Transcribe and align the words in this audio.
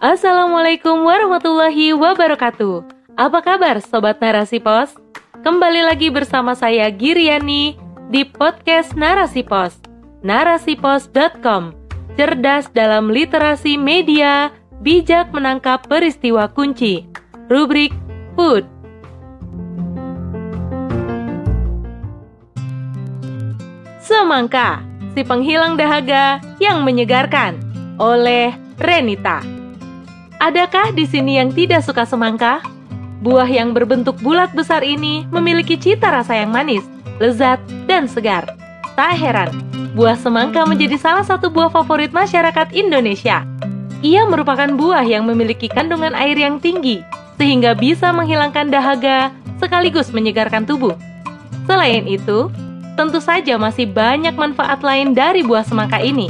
Assalamualaikum 0.00 1.04
warahmatullahi 1.04 1.92
wabarakatuh. 1.92 2.82
Apa 3.20 3.44
kabar 3.44 3.78
Sobat 3.84 4.16
Narasi 4.16 4.56
Pos? 4.56 4.96
Kembali 5.44 5.84
lagi 5.84 6.08
bersama 6.08 6.56
saya 6.56 6.88
Giriani 6.88 7.76
di 8.08 8.24
podcast 8.24 8.96
Narasi 8.96 9.44
Pos. 9.44 9.76
Narasipos.com 10.24 11.76
Cerdas 12.16 12.72
dalam 12.72 13.12
literasi 13.12 13.76
media, 13.76 14.50
bijak 14.80 15.36
menangkap 15.36 15.84
peristiwa 15.84 16.48
kunci. 16.48 17.04
Rubrik 17.52 17.92
Food. 18.34 18.79
Semangka, 24.20 24.84
si 25.16 25.24
penghilang 25.24 25.80
dahaga 25.80 26.44
yang 26.60 26.84
menyegarkan 26.84 27.56
oleh 27.96 28.52
Renita. 28.76 29.40
Adakah 30.36 30.92
di 30.92 31.08
sini 31.08 31.40
yang 31.40 31.48
tidak 31.56 31.80
suka 31.80 32.04
semangka? 32.04 32.60
Buah 33.24 33.48
yang 33.48 33.72
berbentuk 33.72 34.20
bulat 34.20 34.52
besar 34.52 34.84
ini 34.84 35.24
memiliki 35.32 35.80
cita 35.80 36.12
rasa 36.12 36.36
yang 36.36 36.52
manis, 36.52 36.84
lezat, 37.16 37.64
dan 37.88 38.04
segar. 38.04 38.44
Tak 38.92 39.16
heran, 39.16 39.56
buah 39.96 40.20
semangka 40.20 40.68
menjadi 40.68 41.00
salah 41.00 41.24
satu 41.24 41.48
buah 41.48 41.72
favorit 41.72 42.12
masyarakat 42.12 42.76
Indonesia. 42.76 43.48
Ia 44.04 44.28
merupakan 44.28 44.68
buah 44.68 45.00
yang 45.00 45.24
memiliki 45.24 45.64
kandungan 45.64 46.12
air 46.12 46.36
yang 46.36 46.60
tinggi, 46.60 47.00
sehingga 47.40 47.72
bisa 47.72 48.12
menghilangkan 48.12 48.68
dahaga 48.68 49.32
sekaligus 49.56 50.12
menyegarkan 50.12 50.68
tubuh. 50.68 50.92
Selain 51.64 52.04
itu, 52.04 52.52
tentu 53.00 53.16
saja 53.16 53.56
masih 53.56 53.88
banyak 53.88 54.36
manfaat 54.36 54.84
lain 54.84 55.16
dari 55.16 55.40
buah 55.40 55.64
semangka 55.64 55.96
ini. 56.04 56.28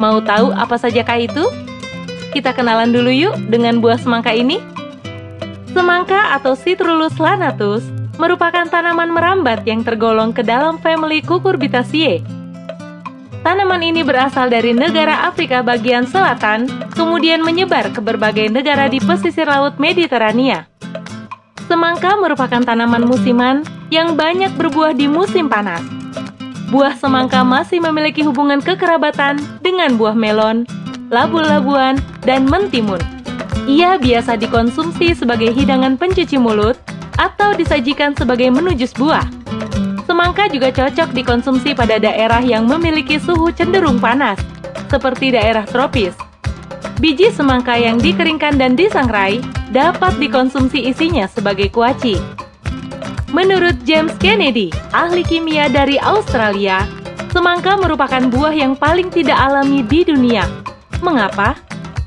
Mau 0.00 0.24
tahu 0.24 0.48
apa 0.48 0.80
sajakah 0.80 1.20
itu? 1.20 1.44
Kita 2.32 2.56
kenalan 2.56 2.88
dulu 2.88 3.12
yuk 3.12 3.36
dengan 3.52 3.84
buah 3.84 4.00
semangka 4.00 4.32
ini. 4.32 4.56
Semangka 5.76 6.32
atau 6.32 6.56
Citrulus 6.56 7.20
lanatus 7.20 7.84
merupakan 8.16 8.64
tanaman 8.64 9.12
merambat 9.12 9.68
yang 9.68 9.84
tergolong 9.84 10.32
ke 10.32 10.40
dalam 10.40 10.80
famili 10.80 11.20
Cucurbitaceae. 11.20 12.24
Tanaman 13.44 13.84
ini 13.84 14.00
berasal 14.00 14.48
dari 14.48 14.72
negara 14.72 15.28
Afrika 15.28 15.60
bagian 15.60 16.08
selatan, 16.08 16.64
kemudian 16.96 17.44
menyebar 17.44 17.92
ke 17.92 18.00
berbagai 18.00 18.48
negara 18.48 18.88
di 18.88 19.04
pesisir 19.04 19.44
laut 19.44 19.76
Mediterania. 19.76 20.64
Semangka 21.68 22.16
merupakan 22.16 22.64
tanaman 22.64 23.04
musiman 23.04 23.60
yang 23.92 24.16
banyak 24.16 24.56
berbuah 24.56 24.96
di 24.96 25.06
musim 25.12 25.52
panas. 25.52 25.95
Buah 26.66 26.98
semangka 26.98 27.46
masih 27.46 27.78
memiliki 27.78 28.26
hubungan 28.26 28.58
kekerabatan 28.58 29.38
dengan 29.62 29.94
buah 29.94 30.18
melon, 30.18 30.66
labu-labuan, 31.14 31.94
dan 32.26 32.42
mentimun. 32.50 32.98
Ia 33.70 33.98
biasa 33.98 34.34
dikonsumsi 34.34 35.14
sebagai 35.14 35.54
hidangan 35.54 35.94
pencuci 35.94 36.34
mulut 36.34 36.74
atau 37.18 37.54
disajikan 37.54 38.18
sebagai 38.18 38.50
menu 38.50 38.74
jus 38.74 38.90
buah. 38.94 39.22
Semangka 40.06 40.50
juga 40.50 40.74
cocok 40.74 41.14
dikonsumsi 41.14 41.74
pada 41.74 42.02
daerah 42.02 42.42
yang 42.42 42.66
memiliki 42.66 43.18
suhu 43.18 43.54
cenderung 43.54 44.02
panas, 44.02 44.38
seperti 44.90 45.34
daerah 45.34 45.66
tropis. 45.66 46.14
Biji 46.98 47.30
semangka 47.30 47.78
yang 47.78 48.00
dikeringkan 48.00 48.58
dan 48.58 48.74
disangrai 48.74 49.38
dapat 49.70 50.18
dikonsumsi 50.18 50.88
isinya 50.90 51.30
sebagai 51.30 51.70
kuaci. 51.70 52.45
Menurut 53.36 53.76
James 53.84 54.16
Kennedy, 54.16 54.72
ahli 54.96 55.20
kimia 55.20 55.68
dari 55.68 56.00
Australia, 56.00 56.88
semangka 57.36 57.76
merupakan 57.76 58.32
buah 58.32 58.56
yang 58.56 58.72
paling 58.72 59.12
tidak 59.12 59.36
alami 59.36 59.84
di 59.84 60.08
dunia 60.08 60.48
Mengapa? 61.04 61.52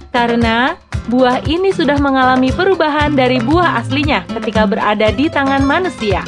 Karena 0.09 0.73
buah 1.05 1.45
ini 1.45 1.69
sudah 1.69 2.01
mengalami 2.01 2.49
perubahan 2.49 3.13
dari 3.13 3.37
buah 3.37 3.77
aslinya 3.77 4.25
ketika 4.25 4.65
berada 4.65 5.13
di 5.13 5.29
tangan 5.29 5.61
manusia. 5.61 6.25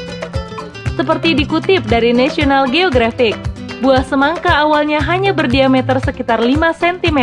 Seperti 0.94 1.34
dikutip 1.34 1.82
dari 1.90 2.14
National 2.14 2.70
Geographic, 2.70 3.34
buah 3.82 4.06
semangka 4.06 4.54
awalnya 4.54 5.02
hanya 5.02 5.34
berdiameter 5.34 5.98
sekitar 5.98 6.38
5 6.38 6.78
cm 6.78 7.20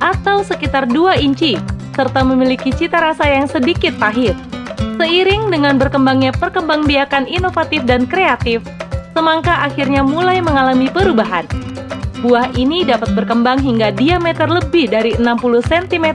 atau 0.00 0.40
sekitar 0.40 0.88
2 0.88 1.20
inci, 1.20 1.60
serta 1.92 2.24
memiliki 2.24 2.72
cita 2.72 2.96
rasa 2.96 3.28
yang 3.28 3.44
sedikit 3.44 3.92
pahit. 4.00 4.53
Seiring 5.00 5.52
dengan 5.52 5.76
berkembangnya 5.76 6.32
perkembangbiakan 6.36 7.28
inovatif 7.28 7.84
dan 7.84 8.08
kreatif, 8.08 8.64
semangka 9.12 9.64
akhirnya 9.64 10.04
mulai 10.04 10.40
mengalami 10.40 10.88
perubahan 10.88 11.46
buah 12.24 12.48
ini 12.56 12.88
dapat 12.88 13.12
berkembang 13.12 13.60
hingga 13.60 13.92
diameter 13.92 14.48
lebih 14.48 14.88
dari 14.88 15.12
60 15.20 15.60
cm 15.60 16.06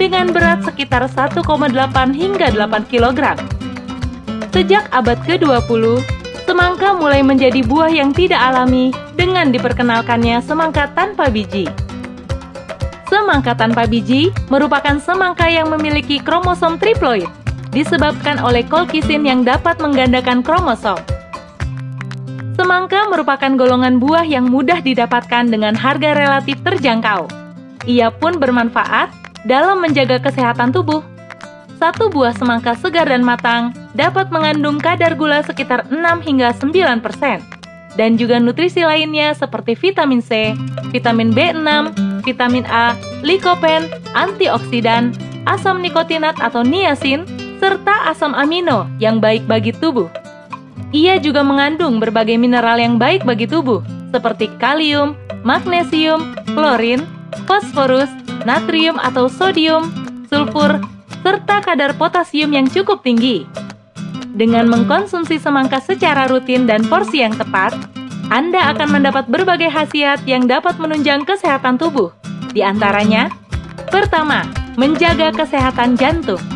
dengan 0.00 0.32
berat 0.32 0.64
sekitar 0.64 1.04
1,8 1.04 1.44
hingga 2.16 2.48
8 2.48 2.88
kg. 2.88 3.36
Sejak 4.56 4.88
abad 4.88 5.20
ke-20, 5.28 6.00
semangka 6.48 6.96
mulai 6.96 7.20
menjadi 7.20 7.60
buah 7.60 7.92
yang 7.92 8.16
tidak 8.16 8.40
alami 8.40 8.88
dengan 9.20 9.52
diperkenalkannya 9.52 10.40
semangka 10.40 10.88
tanpa 10.96 11.28
biji. 11.28 11.68
Semangka 13.12 13.52
tanpa 13.52 13.84
biji 13.84 14.32
merupakan 14.48 14.96
semangka 14.96 15.44
yang 15.44 15.68
memiliki 15.68 16.16
kromosom 16.24 16.80
triploid, 16.80 17.28
disebabkan 17.74 18.38
oleh 18.38 18.62
kolkisin 18.62 19.26
yang 19.26 19.42
dapat 19.42 19.82
menggandakan 19.82 20.46
kromosom. 20.46 20.96
Semangka 22.54 23.10
merupakan 23.10 23.50
golongan 23.58 23.98
buah 23.98 24.22
yang 24.22 24.46
mudah 24.46 24.78
didapatkan 24.78 25.50
dengan 25.50 25.74
harga 25.74 26.14
relatif 26.14 26.62
terjangkau. 26.62 27.26
Ia 27.84 28.14
pun 28.14 28.38
bermanfaat 28.38 29.10
dalam 29.42 29.82
menjaga 29.82 30.22
kesehatan 30.22 30.70
tubuh. 30.70 31.02
Satu 31.82 32.06
buah 32.08 32.30
semangka 32.38 32.78
segar 32.78 33.10
dan 33.10 33.26
matang 33.26 33.74
dapat 33.98 34.30
mengandung 34.30 34.78
kadar 34.78 35.18
gula 35.18 35.42
sekitar 35.42 35.90
6 35.90 35.98
hingga 36.22 36.54
9 36.54 37.02
persen. 37.02 37.42
Dan 37.98 38.14
juga 38.14 38.38
nutrisi 38.38 38.86
lainnya 38.86 39.34
seperti 39.34 39.74
vitamin 39.74 40.22
C, 40.22 40.54
vitamin 40.94 41.34
B6, 41.34 41.94
vitamin 42.22 42.66
A, 42.70 42.94
likopen, 43.26 43.90
antioksidan, 44.14 45.14
asam 45.46 45.82
nikotinat 45.82 46.38
atau 46.38 46.62
niacin, 46.62 47.26
serta 47.64 48.12
asam 48.12 48.36
amino 48.36 48.84
yang 49.00 49.24
baik 49.24 49.48
bagi 49.48 49.72
tubuh. 49.72 50.12
Ia 50.92 51.16
juga 51.16 51.40
mengandung 51.40 51.96
berbagai 51.96 52.36
mineral 52.36 52.76
yang 52.76 53.00
baik 53.00 53.24
bagi 53.24 53.48
tubuh, 53.48 53.80
seperti 54.12 54.52
kalium, 54.60 55.16
magnesium, 55.48 56.36
klorin, 56.52 57.08
fosforus, 57.48 58.12
natrium 58.44 59.00
atau 59.00 59.32
sodium, 59.32 59.88
sulfur, 60.28 60.76
serta 61.24 61.64
kadar 61.64 61.96
potasium 61.96 62.52
yang 62.52 62.68
cukup 62.68 63.00
tinggi. 63.00 63.48
Dengan 64.36 64.68
mengkonsumsi 64.68 65.40
semangka 65.40 65.80
secara 65.80 66.28
rutin 66.28 66.68
dan 66.68 66.84
porsi 66.84 67.24
yang 67.24 67.32
tepat, 67.32 67.72
Anda 68.28 68.76
akan 68.76 69.00
mendapat 69.00 69.24
berbagai 69.24 69.72
khasiat 69.72 70.28
yang 70.28 70.44
dapat 70.44 70.76
menunjang 70.76 71.24
kesehatan 71.24 71.80
tubuh. 71.80 72.12
Di 72.52 72.60
antaranya, 72.60 73.32
pertama, 73.88 74.44
menjaga 74.76 75.32
kesehatan 75.32 75.96
jantung. 75.96 76.53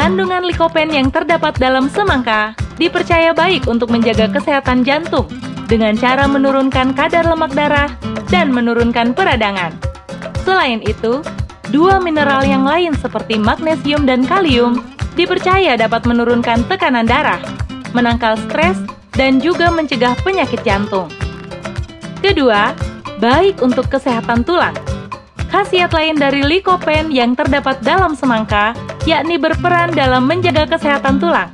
Kandungan 0.00 0.48
likopen 0.48 0.96
yang 0.96 1.12
terdapat 1.12 1.60
dalam 1.60 1.92
semangka 1.92 2.56
dipercaya 2.80 3.36
baik 3.36 3.68
untuk 3.68 3.92
menjaga 3.92 4.32
kesehatan 4.32 4.80
jantung 4.80 5.28
dengan 5.68 5.92
cara 5.92 6.24
menurunkan 6.24 6.96
kadar 6.96 7.28
lemak 7.28 7.52
darah 7.52 7.92
dan 8.32 8.48
menurunkan 8.48 9.12
peradangan. 9.12 9.76
Selain 10.40 10.80
itu, 10.88 11.20
dua 11.68 12.00
mineral 12.00 12.40
yang 12.48 12.64
lain 12.64 12.96
seperti 12.96 13.36
magnesium 13.36 14.08
dan 14.08 14.24
kalium 14.24 14.80
dipercaya 15.20 15.76
dapat 15.76 16.08
menurunkan 16.08 16.64
tekanan 16.64 17.04
darah, 17.04 17.44
menangkal 17.92 18.40
stres, 18.48 18.80
dan 19.12 19.36
juga 19.36 19.68
mencegah 19.68 20.16
penyakit 20.24 20.64
jantung. 20.64 21.12
Kedua, 22.24 22.72
baik 23.20 23.60
untuk 23.60 23.92
kesehatan 23.92 24.48
tulang. 24.48 24.72
Khasiat 25.52 25.92
lain 25.92 26.16
dari 26.16 26.40
likopen 26.40 27.12
yang 27.12 27.36
terdapat 27.36 27.84
dalam 27.84 28.16
semangka 28.16 28.72
yakni 29.08 29.40
berperan 29.40 29.92
dalam 29.92 30.28
menjaga 30.28 30.68
kesehatan 30.68 31.20
tulang 31.20 31.50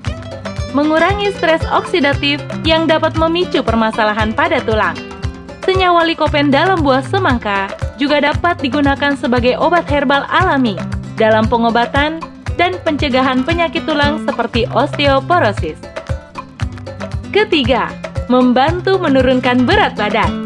mengurangi 0.76 1.32
stres 1.32 1.64
oksidatif 1.72 2.37
yang 2.69 2.84
dapat 2.84 3.16
memicu 3.16 3.64
permasalahan 3.64 4.37
pada 4.37 4.60
tulang. 4.60 4.93
Senyawa 5.64 6.04
likopen 6.04 6.52
dalam 6.52 6.84
buah 6.84 7.00
semangka 7.00 7.72
juga 7.96 8.20
dapat 8.20 8.60
digunakan 8.60 9.16
sebagai 9.16 9.56
obat 9.56 9.88
herbal 9.88 10.28
alami 10.28 10.76
dalam 11.16 11.48
pengobatan 11.48 12.20
dan 12.60 12.76
pencegahan 12.84 13.40
penyakit 13.40 13.88
tulang 13.88 14.20
seperti 14.28 14.69
osteoporosis. 14.69 15.81
Ketiga, 17.32 17.88
membantu 18.28 19.00
menurunkan 19.00 19.64
berat 19.64 19.96
badan. 19.96 20.44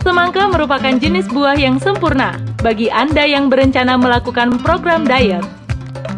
Semangka 0.00 0.48
merupakan 0.48 0.96
jenis 0.96 1.28
buah 1.28 1.58
yang 1.58 1.76
sempurna 1.76 2.40
bagi 2.64 2.88
Anda 2.88 3.28
yang 3.28 3.52
berencana 3.52 4.00
melakukan 4.00 4.62
program 4.64 5.04
diet 5.04 5.44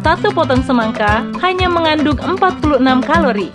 satu 0.03 0.35
potong 0.35 0.59
semangka 0.59 1.23
hanya 1.39 1.71
mengandung 1.71 2.19
46 2.19 2.83
kalori. 3.07 3.49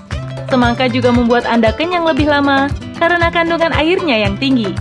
Semangka 0.48 0.88
juga 0.88 1.12
membuat 1.12 1.44
Anda 1.44 1.76
kenyang 1.76 2.08
lebih 2.08 2.24
lama 2.24 2.72
karena 2.96 3.28
kandungan 3.28 3.76
airnya 3.76 4.24
yang 4.24 4.34
tinggi. 4.40 4.72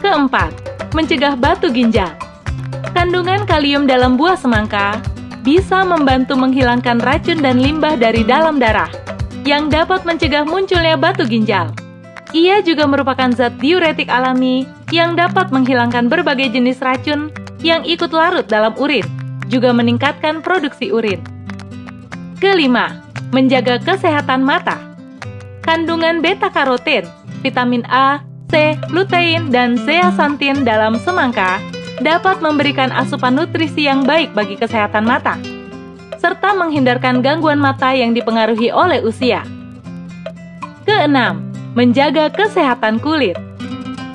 Keempat, 0.00 0.56
mencegah 0.96 1.36
batu 1.36 1.68
ginjal. 1.68 2.08
Kandungan 2.96 3.44
kalium 3.44 3.84
dalam 3.84 4.16
buah 4.16 4.40
semangka 4.40 4.96
bisa 5.44 5.84
membantu 5.84 6.32
menghilangkan 6.40 7.04
racun 7.04 7.44
dan 7.44 7.60
limbah 7.60 8.00
dari 8.00 8.24
dalam 8.24 8.56
darah, 8.56 8.88
yang 9.44 9.68
dapat 9.68 10.08
mencegah 10.08 10.48
munculnya 10.48 10.96
batu 10.96 11.28
ginjal. 11.28 11.68
Ia 12.32 12.64
juga 12.64 12.88
merupakan 12.88 13.28
zat 13.30 13.60
diuretik 13.60 14.08
alami 14.08 14.64
yang 14.88 15.14
dapat 15.14 15.52
menghilangkan 15.52 16.08
berbagai 16.08 16.50
jenis 16.56 16.80
racun 16.80 17.28
yang 17.60 17.84
ikut 17.86 18.10
larut 18.10 18.48
dalam 18.48 18.74
urin, 18.80 19.06
juga 19.46 19.70
meningkatkan 19.70 20.42
produksi 20.42 20.90
urin. 20.90 21.22
Kelima, 22.38 23.00
menjaga 23.32 23.80
kesehatan 23.80 24.44
mata. 24.44 24.76
Kandungan 25.64 26.22
beta-karotin, 26.22 27.08
vitamin 27.42 27.82
A, 27.90 28.22
C, 28.46 28.78
lutein, 28.94 29.50
dan 29.50 29.74
zeaxanthin 29.74 30.62
dalam 30.62 30.94
semangka 31.02 31.58
dapat 31.98 32.38
memberikan 32.44 32.92
asupan 32.92 33.34
nutrisi 33.34 33.88
yang 33.88 34.04
baik 34.04 34.36
bagi 34.36 34.54
kesehatan 34.54 35.08
mata, 35.08 35.40
serta 36.20 36.54
menghindarkan 36.54 37.24
gangguan 37.24 37.58
mata 37.58 37.90
yang 37.96 38.12
dipengaruhi 38.12 38.70
oleh 38.70 39.00
usia. 39.02 39.42
Keenam, 40.86 41.42
menjaga 41.74 42.30
kesehatan 42.30 43.02
kulit. 43.02 43.34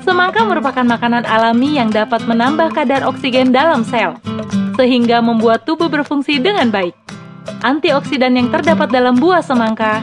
Semangka 0.02 0.42
merupakan 0.42 0.82
makanan 0.82 1.22
alami 1.28 1.78
yang 1.78 1.92
dapat 1.92 2.26
menambah 2.26 2.74
kadar 2.74 3.06
oksigen 3.06 3.54
dalam 3.54 3.86
sel, 3.86 4.18
sehingga 4.74 5.20
membuat 5.24 5.64
tubuh 5.68 5.90
berfungsi 5.90 6.40
dengan 6.40 6.68
baik. 6.72 6.96
Antioksidan 7.62 8.38
yang 8.38 8.48
terdapat 8.48 8.88
dalam 8.90 9.18
buah 9.18 9.42
semangka 9.42 10.02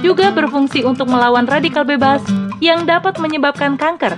juga 0.00 0.32
berfungsi 0.32 0.82
untuk 0.82 1.06
melawan 1.10 1.46
radikal 1.46 1.84
bebas 1.86 2.22
yang 2.58 2.88
dapat 2.88 3.16
menyebabkan 3.20 3.76
kanker 3.76 4.16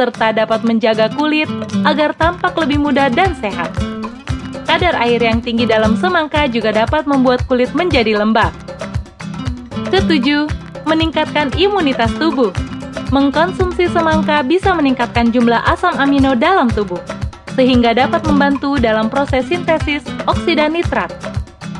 serta 0.00 0.32
dapat 0.32 0.64
menjaga 0.64 1.12
kulit 1.12 1.44
agar 1.84 2.16
tampak 2.16 2.56
lebih 2.56 2.80
muda 2.80 3.12
dan 3.12 3.36
sehat. 3.36 3.68
Kadar 4.64 4.96
air 4.96 5.20
yang 5.20 5.44
tinggi 5.44 5.68
dalam 5.68 5.92
semangka 6.00 6.48
juga 6.48 6.72
dapat 6.72 7.04
membuat 7.04 7.44
kulit 7.44 7.68
menjadi 7.76 8.16
lembab. 8.16 8.48
Ketujuh, 9.92 10.48
meningkatkan 10.88 11.52
imunitas 11.60 12.08
tubuh. 12.16 12.48
Mengkonsumsi 13.12 13.90
semangka 13.90 14.40
bisa 14.40 14.72
meningkatkan 14.72 15.34
jumlah 15.34 15.60
asam 15.66 15.98
amino 15.98 16.32
dalam 16.38 16.70
tubuh, 16.70 17.02
sehingga 17.60 17.92
dapat 17.92 18.24
membantu 18.24 18.80
dalam 18.80 19.12
proses 19.12 19.44
sintesis 19.44 20.00
oksida 20.24 20.64
nitrat. 20.72 21.12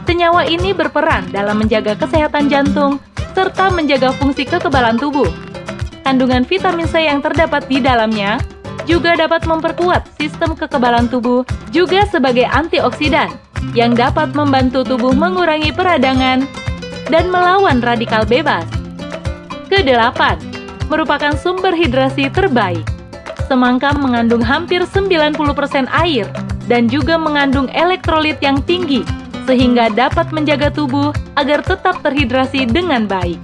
Senyawa 0.05 0.45
ini 0.45 0.77
berperan 0.77 1.25
dalam 1.33 1.57
menjaga 1.57 1.97
kesehatan 1.97 2.53
jantung 2.53 3.01
serta 3.33 3.73
menjaga 3.73 4.13
fungsi 4.13 4.45
kekebalan 4.45 5.01
tubuh 5.01 5.33
kandungan 6.05 6.45
vitamin 6.45 6.85
C 6.85 7.07
yang 7.07 7.25
terdapat 7.25 7.65
di 7.71 7.81
dalamnya 7.81 8.37
juga 8.85 9.15
dapat 9.15 9.47
memperkuat 9.47 10.05
sistem 10.19 10.59
kekebalan 10.59 11.07
tubuh 11.07 11.47
juga 11.71 12.05
sebagai 12.11 12.45
antioksidan 12.51 13.31
yang 13.73 13.95
dapat 13.95 14.35
membantu 14.35 14.83
tubuh 14.83 15.15
mengurangi 15.15 15.71
peradangan 15.71 16.45
dan 17.09 17.25
melawan 17.31 17.79
radikal 17.79 18.27
bebas. 18.27 18.67
Kedelapan, 19.71 20.37
merupakan 20.91 21.39
sumber 21.39 21.71
hidrasi 21.73 22.27
terbaik. 22.35 22.83
Semangka 23.51 23.91
mengandung 23.99 24.47
hampir 24.47 24.87
90% 24.87 25.35
air 25.91 26.31
dan 26.71 26.87
juga 26.87 27.19
mengandung 27.19 27.67
elektrolit 27.75 28.39
yang 28.39 28.63
tinggi 28.63 29.03
sehingga 29.43 29.91
dapat 29.91 30.31
menjaga 30.31 30.71
tubuh 30.71 31.11
agar 31.35 31.59
tetap 31.67 31.99
terhidrasi 31.99 32.71
dengan 32.71 33.11
baik. 33.11 33.43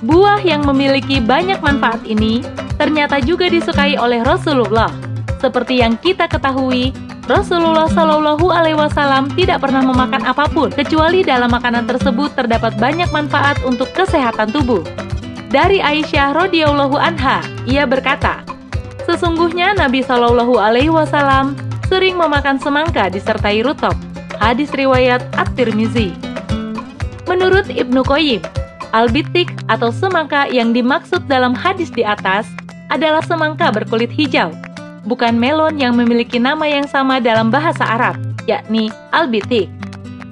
Buah 0.00 0.40
yang 0.40 0.64
memiliki 0.64 1.20
banyak 1.20 1.60
manfaat 1.60 2.00
ini 2.08 2.40
ternyata 2.80 3.20
juga 3.20 3.52
disukai 3.52 4.00
oleh 4.00 4.24
Rasulullah. 4.24 4.88
Seperti 5.36 5.84
yang 5.84 6.00
kita 6.00 6.32
ketahui, 6.32 6.96
Rasulullah 7.28 7.92
Shallallahu 7.92 8.48
Alaihi 8.48 8.80
Wasallam 8.80 9.28
tidak 9.36 9.60
pernah 9.60 9.84
memakan 9.84 10.24
apa 10.24 10.48
pun 10.48 10.72
kecuali 10.72 11.20
dalam 11.20 11.52
makanan 11.52 11.84
tersebut 11.84 12.32
terdapat 12.32 12.72
banyak 12.80 13.12
manfaat 13.12 13.60
untuk 13.68 13.92
kesehatan 13.92 14.48
tubuh. 14.48 14.80
Dari 15.52 15.84
Aisyah 15.84 16.32
radhiyallahu 16.32 16.96
anha, 16.96 17.44
ia 17.68 17.84
berkata, 17.84 18.45
sesungguhnya 19.16 19.72
Nabi 19.72 20.04
Shallallahu 20.04 20.60
Alaihi 20.60 20.92
Wasallam 20.92 21.56
sering 21.88 22.20
memakan 22.20 22.60
semangka 22.60 23.08
disertai 23.08 23.64
rutop. 23.64 23.96
Hadis 24.36 24.68
riwayat 24.76 25.24
At-Tirmizi. 25.40 26.12
Menurut 27.24 27.64
Ibnu 27.72 28.04
Qayyim, 28.04 28.44
Albitik 28.92 29.48
atau 29.72 29.88
semangka 29.88 30.44
yang 30.52 30.76
dimaksud 30.76 31.24
dalam 31.24 31.56
hadis 31.56 31.88
di 31.88 32.04
atas 32.04 32.44
adalah 32.92 33.24
semangka 33.24 33.72
berkulit 33.72 34.12
hijau, 34.12 34.52
bukan 35.08 35.32
melon 35.40 35.80
yang 35.80 35.96
memiliki 35.96 36.36
nama 36.36 36.68
yang 36.68 36.84
sama 36.84 37.16
dalam 37.16 37.48
bahasa 37.48 37.82
Arab, 37.88 38.20
yakni 38.44 38.92
albitik. 39.16 39.72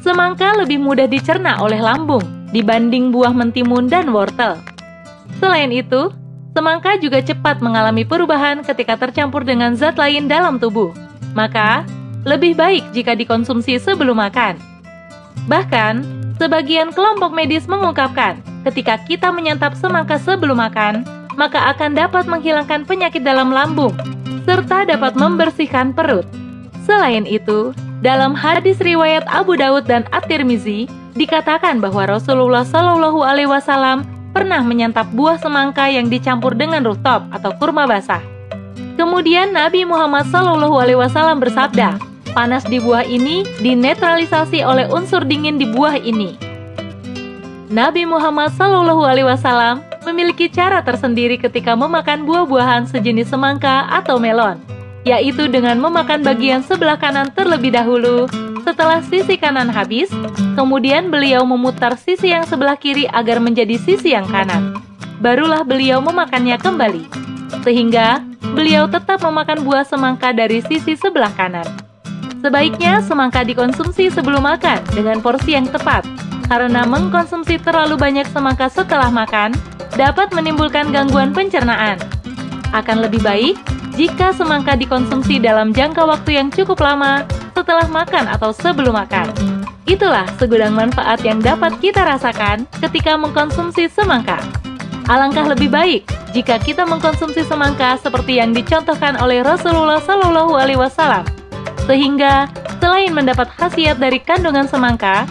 Semangka 0.04 0.52
lebih 0.60 0.84
mudah 0.84 1.08
dicerna 1.08 1.56
oleh 1.64 1.80
lambung 1.80 2.22
dibanding 2.52 3.08
buah 3.08 3.32
mentimun 3.32 3.88
dan 3.88 4.12
wortel. 4.12 4.60
Selain 5.40 5.72
itu, 5.72 6.12
semangka 6.54 6.94
juga 7.02 7.18
cepat 7.18 7.58
mengalami 7.58 8.06
perubahan 8.06 8.62
ketika 8.62 8.94
tercampur 8.94 9.42
dengan 9.42 9.74
zat 9.74 9.98
lain 9.98 10.30
dalam 10.30 10.62
tubuh. 10.62 10.94
Maka, 11.34 11.82
lebih 12.22 12.54
baik 12.54 12.94
jika 12.94 13.18
dikonsumsi 13.18 13.76
sebelum 13.82 14.22
makan. 14.22 14.56
Bahkan, 15.50 15.94
sebagian 16.38 16.94
kelompok 16.94 17.34
medis 17.34 17.66
mengungkapkan 17.66 18.38
ketika 18.64 19.02
kita 19.02 19.34
menyantap 19.34 19.74
semangka 19.74 20.16
sebelum 20.16 20.56
makan, 20.62 21.02
maka 21.34 21.74
akan 21.74 21.98
dapat 21.98 22.24
menghilangkan 22.30 22.86
penyakit 22.86 23.26
dalam 23.26 23.50
lambung 23.50 23.92
serta 24.46 24.86
dapat 24.86 25.18
membersihkan 25.18 25.90
perut. 25.96 26.24
Selain 26.84 27.24
itu, 27.24 27.72
dalam 28.04 28.36
hadis 28.36 28.76
riwayat 28.78 29.24
Abu 29.26 29.56
Daud 29.56 29.88
dan 29.88 30.04
At-Tirmizi 30.12 30.84
dikatakan 31.16 31.80
bahwa 31.80 32.04
Rasulullah 32.04 32.62
Shallallahu 32.62 33.24
alaihi 33.24 33.48
wasallam 33.48 34.04
pernah 34.34 34.60
menyantap 34.66 35.06
buah 35.14 35.38
semangka 35.38 35.86
yang 35.86 36.10
dicampur 36.10 36.58
dengan 36.58 36.82
rutop 36.82 37.30
atau 37.30 37.54
kurma 37.54 37.86
basah. 37.86 38.20
Kemudian 38.98 39.54
Nabi 39.54 39.86
Muhammad 39.86 40.26
wasallam 40.26 41.38
bersabda, 41.38 42.02
"Panas 42.34 42.66
di 42.66 42.82
buah 42.82 43.06
ini 43.06 43.46
dinetralisasi 43.62 44.66
oleh 44.66 44.90
unsur 44.90 45.22
dingin 45.22 45.54
di 45.54 45.70
buah 45.70 45.94
ini." 46.02 46.54
Nabi 47.74 48.06
Muhammad 48.06 48.54
Wasallam 48.54 49.82
memiliki 50.06 50.46
cara 50.46 50.78
tersendiri 50.84 51.40
ketika 51.40 51.74
memakan 51.74 52.22
buah-buahan 52.22 52.86
sejenis 52.86 53.34
semangka 53.34 53.90
atau 53.90 54.20
melon, 54.20 54.62
yaitu 55.04 55.46
dengan 55.52 55.76
memakan 55.78 56.24
bagian 56.24 56.64
sebelah 56.64 56.96
kanan 56.96 57.28
terlebih 57.36 57.70
dahulu. 57.70 58.26
Setelah 58.64 59.04
sisi 59.04 59.36
kanan 59.36 59.68
habis, 59.68 60.08
kemudian 60.56 61.12
beliau 61.12 61.44
memutar 61.44 62.00
sisi 62.00 62.32
yang 62.32 62.48
sebelah 62.48 62.80
kiri 62.80 63.04
agar 63.12 63.36
menjadi 63.36 63.76
sisi 63.76 64.16
yang 64.16 64.24
kanan. 64.24 64.72
Barulah 65.20 65.62
beliau 65.62 66.00
memakannya 66.00 66.56
kembali, 66.56 67.04
sehingga 67.60 68.24
beliau 68.56 68.88
tetap 68.88 69.20
memakan 69.20 69.60
buah 69.68 69.84
semangka 69.84 70.32
dari 70.32 70.64
sisi 70.64 70.96
sebelah 70.96 71.32
kanan. 71.36 71.68
Sebaiknya 72.40 73.04
semangka 73.04 73.44
dikonsumsi 73.44 74.08
sebelum 74.12 74.44
makan 74.44 74.80
dengan 74.96 75.20
porsi 75.20 75.56
yang 75.56 75.68
tepat, 75.68 76.04
karena 76.48 76.84
mengkonsumsi 76.88 77.60
terlalu 77.60 78.00
banyak 78.00 78.28
semangka 78.32 78.68
setelah 78.72 79.08
makan 79.12 79.52
dapat 79.96 80.32
menimbulkan 80.32 80.88
gangguan 80.88 81.36
pencernaan. 81.36 82.00
Akan 82.72 83.00
lebih 83.00 83.20
baik 83.24 83.56
jika 83.94 84.34
semangka 84.34 84.74
dikonsumsi 84.74 85.38
dalam 85.38 85.70
jangka 85.70 86.02
waktu 86.02 86.38
yang 86.38 86.48
cukup 86.50 86.82
lama 86.82 87.22
setelah 87.54 87.86
makan 87.86 88.26
atau 88.26 88.50
sebelum 88.50 88.98
makan. 88.98 89.30
Itulah 89.84 90.26
segudang 90.40 90.74
manfaat 90.74 91.20
yang 91.22 91.38
dapat 91.38 91.76
kita 91.78 92.02
rasakan 92.02 92.66
ketika 92.80 93.14
mengkonsumsi 93.14 93.86
semangka. 93.86 94.40
Alangkah 95.06 95.44
lebih 95.44 95.68
baik 95.68 96.08
jika 96.32 96.56
kita 96.56 96.88
mengkonsumsi 96.88 97.44
semangka 97.44 98.00
seperti 98.00 98.40
yang 98.40 98.56
dicontohkan 98.56 99.20
oleh 99.20 99.44
Rasulullah 99.44 100.00
Shallallahu 100.00 100.56
Alaihi 100.56 100.80
Wasallam, 100.80 101.28
sehingga 101.84 102.48
selain 102.80 103.12
mendapat 103.12 103.52
khasiat 103.60 104.00
dari 104.00 104.16
kandungan 104.18 104.64
semangka, 104.64 105.28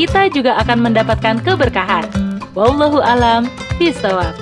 kita 0.00 0.32
juga 0.32 0.56
akan 0.64 0.80
mendapatkan 0.80 1.44
keberkahan. 1.44 2.08
Wallahu 2.56 3.04
alam 3.04 3.44
bisawab. 3.76 4.32